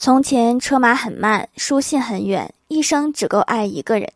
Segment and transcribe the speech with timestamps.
[0.00, 4.08] 从前车马很慢，书信很远，一生只够爱一个人。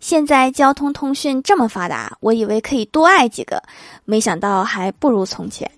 [0.00, 3.62] 现在交通通讯这么发达，我以为可以多爱几个，
[4.06, 5.70] 没想到还不如从前。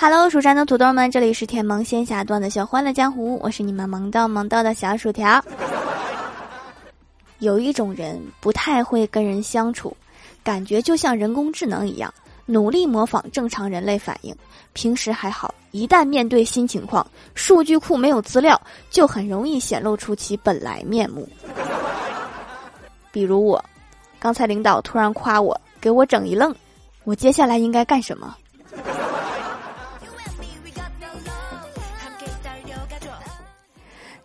[0.00, 5.44] Hello，蜀山的土豆们，这里是甜萌仙侠段的小欢乐江湖，我是你们萌到萌到的小薯条。
[7.40, 9.96] 有一种人不太会跟人相处，
[10.42, 12.12] 感觉就像人工智能一样，
[12.46, 14.34] 努力模仿正常人类反应。
[14.72, 21.28] 平时还好，一旦面对新情况，数据库没有资料，就很容易显露出其本来面目。
[23.10, 23.64] 比如我，
[24.18, 26.54] 刚才领导突然夸我，给我整一愣，
[27.04, 28.36] 我接下来应该干什么？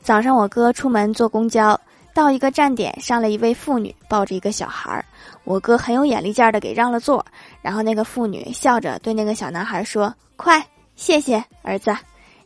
[0.01, 1.79] 早上，我哥出门坐公交，
[2.13, 5.03] 到一个站点，上了一位妇女，抱着一个小孩儿。
[5.43, 7.25] 我哥很有眼力劲儿的给让了座，
[7.61, 10.63] 然后那个妇女笑着对那个小男孩说：“快，
[10.95, 11.95] 谢谢儿子。”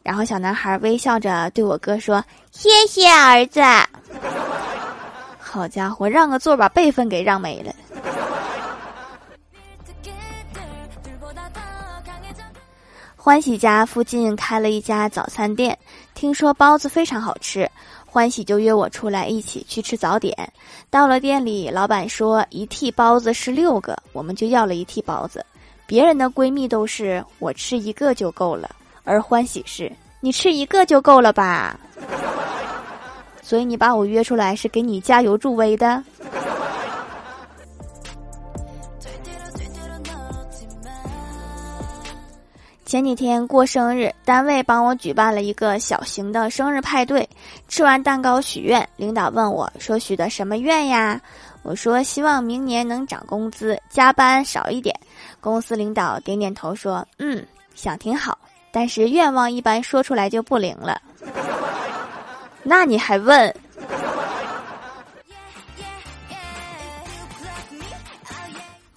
[0.02, 3.62] 然后小男孩微笑着对我哥说：“谢谢儿子。”
[5.38, 7.74] 好家伙，让个座把辈分给让没了。
[13.16, 15.78] 欢喜家附近开了一家早餐店，
[16.14, 17.70] 听说包子非常好吃，
[18.18, 20.36] 欢喜就约我出来一起去吃早点。
[20.90, 25.46] 到了店里，老板说一屉包子是六个，我们就要了一屉包子。
[25.86, 28.72] 别人的闺蜜都是我吃一个就够了，
[29.04, 31.80] 而欢喜是你吃一个就够了吧？
[33.44, 36.04] 所以你把我约出来是给你加油助威的。
[42.88, 47.28] 前几天过生日，单位帮我举办了一个小型的生日派对。
[47.68, 51.20] 吃完蛋糕许愿，领导问我说：“许的什么愿呀？”
[51.64, 54.98] 我说：“希望明年能涨工资，加班少一点。”
[55.42, 58.38] 公司领导点点头说：“嗯，想挺好，
[58.72, 61.02] 但是愿望一般说出来就不灵了。
[62.64, 63.54] ”那你还问？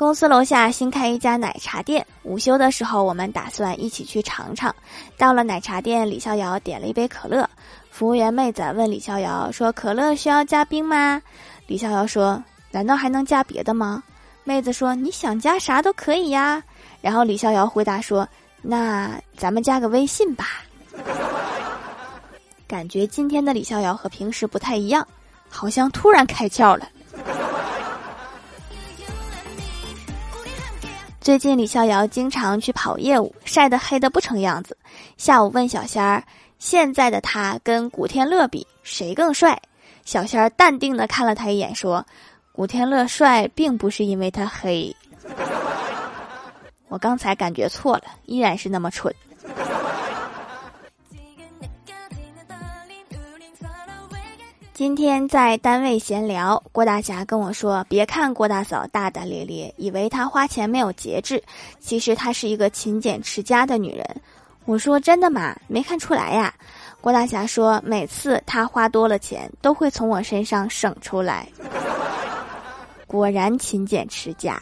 [0.00, 4.74] 公司楼下新开一家奶茶店，午休的时候我们打算一起去尝尝。
[5.18, 7.46] 到了奶茶店，李逍遥点了一杯可乐。
[7.90, 11.20] 服务员妹子问李逍遥说：“可乐需要加冰吗？”
[11.68, 14.02] 李逍遥说：“难道还能加别的吗？”
[14.42, 16.64] 妹子说：“你想加啥都可以呀。”
[17.02, 18.26] 然后李逍遥回答说
[18.62, 20.64] ：“那咱们加个微信吧。”
[22.66, 25.06] 感觉今天的李逍遥和平时不太一样，
[25.50, 26.88] 好像突然开窍了。
[31.20, 34.74] 最近李逍遥经常去跑业务，晒得黑得不成样子。
[35.18, 36.24] 下午问小仙儿
[36.58, 39.60] ：“现在的他跟古天乐比，谁更帅？”
[40.06, 42.06] 小仙儿淡定的看了他一眼，说
[42.52, 44.96] ：“古天乐帅，并不是因为他黑。
[46.88, 49.14] ”我刚才感觉错了，依然是那么蠢。
[54.80, 61.44] 今天在单位闲聊，郭大侠跟我说：“别看郭大嫂大大咧咧，以为她花钱没有节制，
[61.78, 64.06] 其实她是一个勤俭持家的女人。”
[64.64, 65.54] 我说：“真的吗？
[65.68, 66.54] 没看出来呀。”
[66.98, 71.46] 郭大侠说：“每次她花多了钱，都会从我身上省出来。”
[73.06, 74.58] 果然勤俭持家。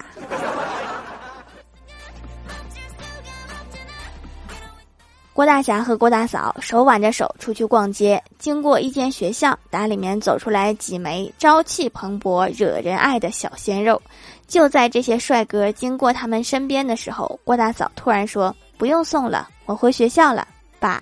[5.39, 14.03] 郭大侠和郭大嫂手挽着手出去逛街，经过一间学校，打里面走出来几枚朝气蓬勃、惹人爱的小鲜肉。
[14.49, 20.45] 就在这些帅哥经过他们身边的时候，郭大嫂突然说：“不用送了，我回学校了，
[20.81, 21.01] 爸。”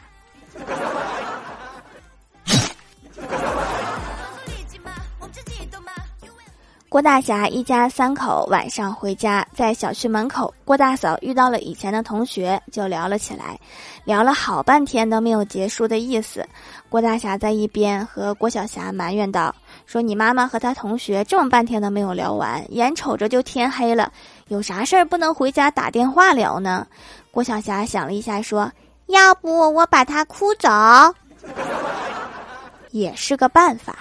[6.97, 13.61] 郭大侠一家三口晚上回家，在小区门口，郭大嫂遇到了以前的同学，就聊了起来，
[14.05, 16.43] 聊了好半天都没有结束的意思。
[16.89, 19.55] 郭大侠在一边和郭小霞埋怨道
[19.85, 24.11] ：“说你妈妈和她同学这么半天都没有聊完，眼瞅着就天黑了，
[24.49, 26.87] 有啥事儿不能回家打电话聊呢？”
[27.31, 28.73] 郭小霞想了一下，说
[29.09, 30.70] ：“要不我把她哭走，
[32.91, 33.94] 也是个办法。”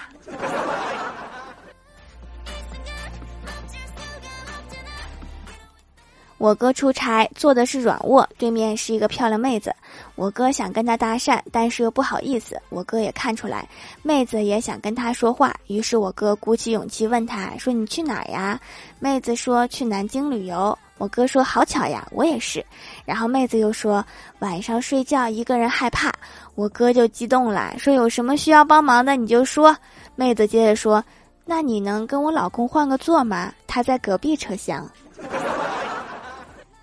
[6.38, 9.74] 我哥出差坐的是软卧，对面是一个漂亮妹子。
[10.16, 12.60] 我哥想跟她搭讪，但是又不好意思。
[12.68, 13.66] 我哥也看出来，
[14.02, 18.60] 妹子也想跟他说话，于是我哥鼓起勇气问她说：“你去哪儿呀？”
[19.00, 22.64] 妹子说：“去南京旅游。”我哥说：“好巧呀，我也是。”
[23.04, 24.04] 然后妹子又说
[24.40, 26.12] ：“晚上睡觉一个人害怕。”
[26.54, 29.76] 我哥就激动了，说：“有什么需要帮忙的你就说。”
[30.16, 31.02] 妹子接着说
[31.44, 33.52] ：“那你能跟我老公换个座吗？
[33.66, 34.90] 他在隔壁车厢。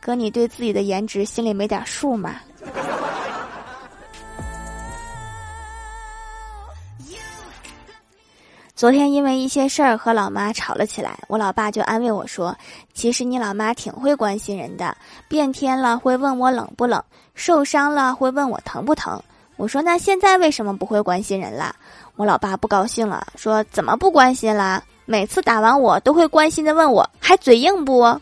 [0.03, 2.35] 哥，你对自己的颜值心里没点数吗？
[8.75, 12.53] 昨天因为一些事儿和老妈吵了起来，我老爸就安慰我说
[12.93, 14.93] ：“其实你老妈挺会关心人的，
[15.29, 17.01] 变天了会问我冷不冷，
[17.33, 19.17] 受伤了会问我疼不疼。”
[19.55, 21.73] 我说：“那现在为什么不会关心人了？”
[22.17, 24.83] 我老爸不高兴了，说：“怎么不关心了？
[25.05, 28.19] 每次打完我都会关心的问我，还嘴硬不？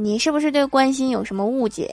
[0.00, 1.92] 你是不是对关心有什么误解？”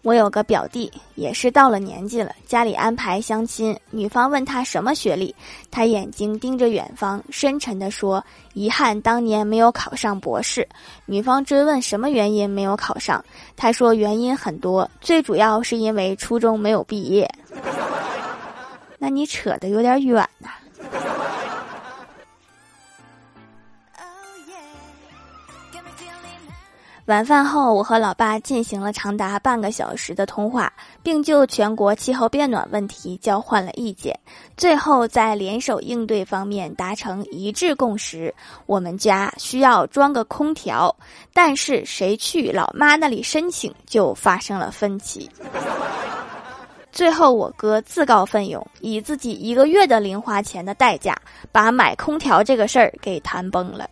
[0.00, 5.34] 我有个表弟，也是到了年纪了，家里安排相亲，女方问他什么学历，
[5.70, 8.24] 他眼睛盯着远方，深沉地说
[8.54, 10.66] ：“遗憾当年没有考上博士。”
[11.04, 13.22] 女方追问什么原因没有考上，
[13.54, 17.28] 他说原因很多，最主要是因为初中没有毕业。
[18.96, 20.48] 那你扯得有点远呐。
[27.06, 30.72] 晚饭后，我和老爸进行了长达半个小时的通话，
[31.04, 34.18] 并就全国气候变暖问题交换了意见。
[34.56, 38.34] 最后，在联手应对方面达成一致共识。
[38.66, 40.92] 我们家需要装个空调，
[41.32, 45.30] 但是谁去老妈那里申请就发生了分歧。
[46.90, 51.16] 最后，我哥自告奋勇，以自己一个月的零花钱的代价，
[51.52, 53.88] 把买空调这个事儿给谈崩了。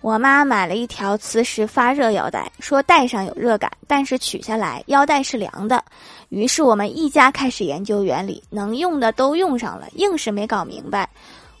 [0.00, 5.84] 我妈买了一条磁石发热腰带，说戴上有热感，但是取下来腰带是凉的。
[6.30, 11.06] 于是我们一家开始研究原理，能用的都用上了，硬是没搞明白。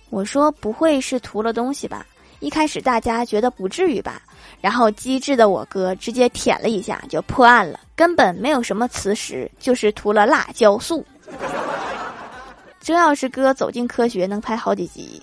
[0.08, 2.06] 我说不会是涂了东西吧？
[2.38, 4.22] 一开始大家觉得不至于吧，
[4.62, 11.04] 然后机智的我哥直接舔了一下就破案了，根本没有什么磁石，就是涂了辣椒素。
[12.80, 15.22] 这要是哥走进科学，能拍好几集。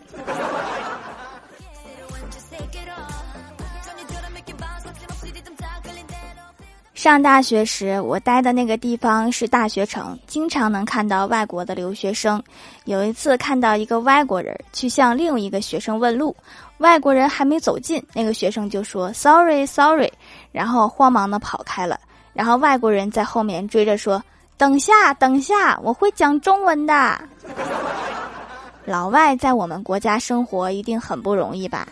[6.98, 12.42] 上大学时，我待的那个地方是大学城，经常能看到外国的留学生。
[12.86, 16.36] 有一次看到一个外国人去向另一个学生问路，
[16.80, 20.12] 外国人还没走近，那个学生就说 “sorry sorry”，
[20.52, 22.00] 然后慌忙的跑开了。
[22.34, 24.20] 然后外国人在后面追着说
[24.58, 27.22] ：“等下等下，我会讲中文的。”
[28.86, 31.88] 老外在我们国家生活一定很不容易吧？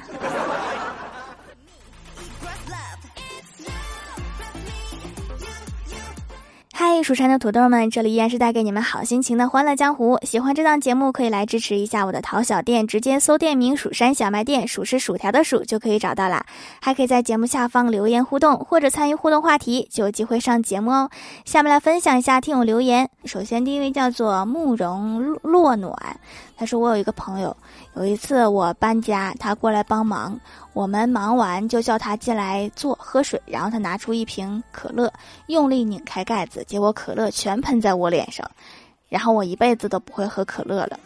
[6.95, 10.17] 嗨，蜀山的土豆们，这里依然是带给你们好心情的欢乐江湖。
[10.21, 16.45] 喜欢这档节目，可以来支持一下我的淘小店，直接搜店名“蜀山小卖店”，数是薯条的数就可以找到啦。
[16.81, 21.09] 还可以在节目下方留言互动，或者参与互动话题，就有机会上节目哦。
[21.43, 23.09] 下面来分享一下听友留言。
[23.25, 25.93] 首先，第一位叫做慕容落暖，
[26.55, 27.57] 他说：“我有一个朋友，
[27.95, 30.39] 有一次我搬家，他过来帮忙。”
[30.71, 35.09] 我们忙完就叫他进来坐喝水，然后他拿出一瓶可乐，
[35.47, 38.47] 用力拧开盖子，结果我可乐全喷在我脸上，
[39.09, 40.99] 然后我一辈子都不会喝可乐了。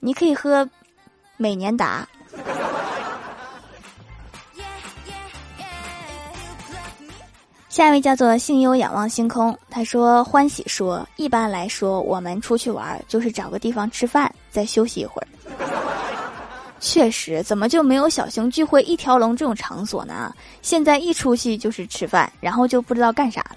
[0.00, 0.68] 你可以喝
[1.38, 2.06] 美年达。
[7.70, 15.28] 下一位叫做幸优仰望星空，他说欢喜说，一般来说我们出去玩就是找个地方吃饭，再休息一会儿。
[16.80, 20.34] 确实，怎么就没有小型聚会一条龙这种场所呢？
[20.60, 23.56] 现在一出去就是吃饭，然后就不知道干啥了。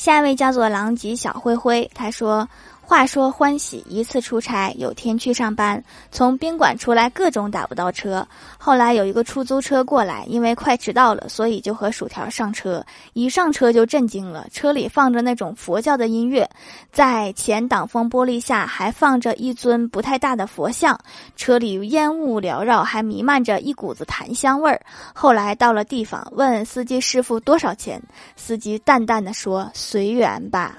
[0.00, 2.48] 下一位叫做狼藉小灰灰，他说。
[2.90, 5.80] 话说欢喜一次出差，有天去上班，
[6.10, 8.26] 从宾馆出来各种打不到车。
[8.58, 12.84] 后来有一个出租车过来，因为快迟到了，所以就和薯条上车。
[13.12, 16.50] 一上车就震惊了，车里放着那种佛教的音乐，
[16.90, 20.98] 在前挡风玻璃下还放着一尊不太大的佛像，
[21.36, 24.82] 车里烟雾缭绕，还弥漫着一股子檀香味儿。
[25.14, 28.02] 后来到了地方，问司机师傅多少钱，
[28.34, 30.78] 司机淡淡的说：“随缘吧。”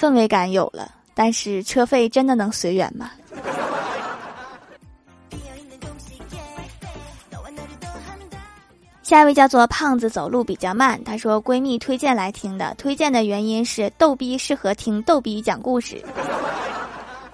[0.00, 3.10] 氛围感有了，但是车费真的能随缘吗？
[9.02, 11.02] 下一位叫做胖子，走路比较慢。
[11.04, 16.02] 他说闺蜜推荐来听的，推荐的原因是逗逼适合听逗逼讲故事。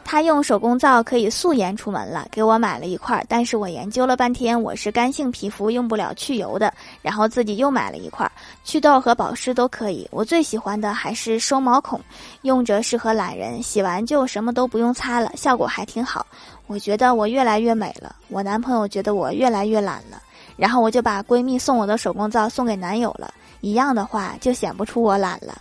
[0.08, 6.72] 他用手工皂可以素颜出门了，给我买了一块，但是我研究了半天，我是干性皮肤，用不了去油的，
[7.02, 8.30] 然后自己又买了一块，
[8.62, 10.06] 祛痘和保湿都可以。
[10.12, 12.00] 我最喜欢的还是收毛孔，
[12.42, 16.24] 用着适合懒人，洗完就什么都不用擦了，效果还挺好。
[16.68, 20.22] 我觉得我越来越美了，我男朋友觉得我越来越懒了，
[20.56, 25.60] 然后我就把闺蜜送我的手工皂送给男友了，一样的话就显不出我懒了，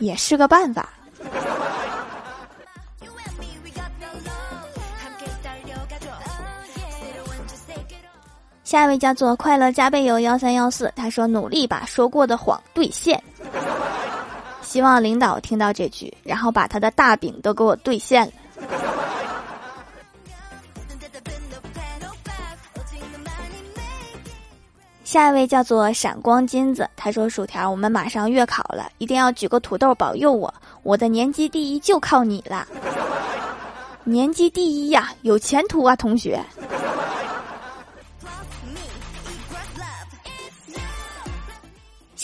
[0.00, 0.90] 也是个办法。
[8.74, 13.22] 下一位叫做快乐加倍友幺三幺四，他说努力把说过的谎兑现，
[14.62, 18.32] 希望领导听到这句，然后把他的大饼都给我兑现了。
[25.04, 30.52] 下一位叫做闪光金子，他说薯条，我们马上月考了，一定要举个土豆保佑我，
[30.82, 32.66] 我的年级第一就靠你了，
[34.02, 36.44] 年级第一呀，有前途啊，同学。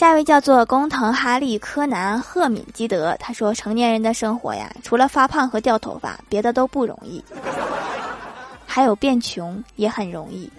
[0.00, 7.22] 下一位叫做工藤哈利柯南赫敏基德，他说：“成年人的生活呀， 除了发胖和掉头发，别的都不容易，
[8.64, 10.50] 还有变穷也很容易。”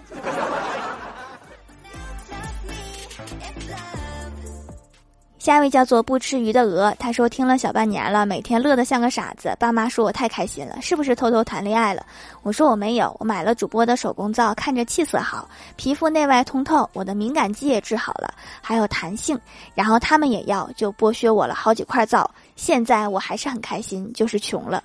[5.42, 9.52] 下一位叫做不吃鱼的鹅，他说听了小半年了，每天乐得像个傻子。
[9.58, 12.06] 爸妈说我太开心了，是不是偷偷谈恋爱了？
[12.44, 19.36] 我说我没有，我买了主播的手工皂，看着气色好，皮肤内外通透，我的敏感肌也治好了，还有弹性。
[19.74, 22.30] 然后他们也要，就剥削我了好几块皂。
[22.54, 24.80] 现在我还是很开心，就是穷了，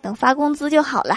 [0.00, 1.16] 等发工资就好了。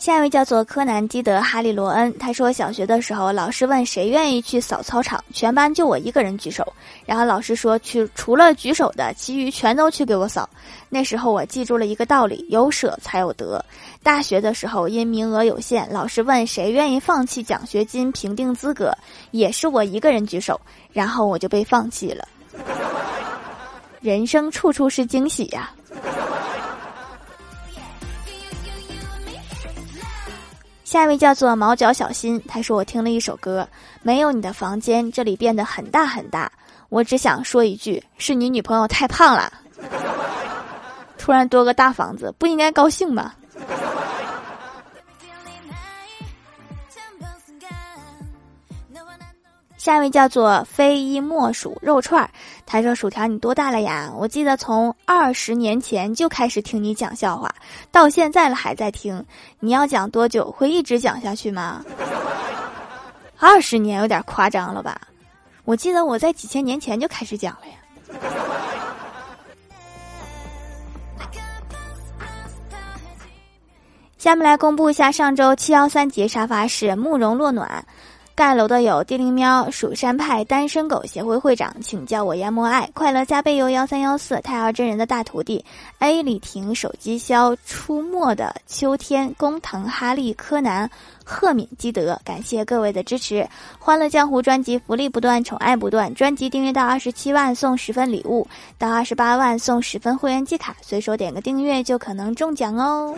[0.00, 6.66] 下一位叫做柯南基德哈利罗恩，他说小学的时候，老师问谁愿意去扫操场，全班就我一个人举手，
[7.04, 10.48] 然后老师说去除了举手的，其余全都去给我扫。
[10.88, 13.62] 那时候我记住了一个道理：有舍才有得。
[14.02, 18.96] 大学的时候，因名额有限，老师问谁愿意放弃奖学金评定资格，
[19.32, 20.58] 也是我一个人举手，
[20.94, 22.26] 然后我就被放弃了。
[24.00, 25.70] 人生处处是惊喜呀。
[30.90, 33.68] 下一位叫做毛脚小新，他说：“我听了一首歌，
[34.02, 36.50] 没有你的房间，这里变得很大很大。
[36.88, 39.52] 我只想说一句，是你女朋友太胖了。
[41.16, 43.32] 突然多个大房子，不应该高兴吗？”
[49.80, 52.28] 下一位叫做非一莫属肉串儿，
[52.66, 54.12] 他说：“薯条，你多大了呀？
[54.14, 57.50] 我记得从二十年前就开始听你讲笑话，
[57.90, 59.24] 到现在了还在听。
[59.58, 60.50] 你要讲多久？
[60.50, 61.82] 会一直讲下去吗？
[63.38, 65.00] 二十年有点夸张了吧？
[65.64, 67.72] 我记得我在几千年前就开始讲了呀。”
[74.18, 77.82] 下面来公布一下上周七幺三节沙发是慕容落暖。
[78.40, 85.62] 盖楼的有地灵喵、蜀山派单身狗协会会长，请叫我研磨爱快乐加倍游幺三幺四太二真人的大徒弟
[85.98, 90.90] A 李婷手机销出没的秋天工藤哈利柯南
[91.22, 93.46] 赫敏基德，感谢各位的支持！
[93.78, 103.14] 欢乐江湖专辑福利不断，宠爱不断，专辑订阅到二十七万送十份礼物，到二十八万送十份会员季卡，随手点个订阅就可能中奖哦！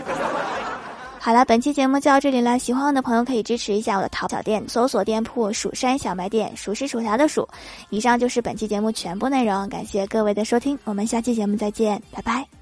[1.24, 2.58] 好了，本期节目就到这里了。
[2.58, 7.48] 喜欢我的朋友可以支持一下我的淘宝店，搜索店铺“蜀山小卖店”，数是薯条的数。
[7.90, 12.61] 以上就是本期节目全部内容，感谢各位的收听，我们下期节目再见，拜拜。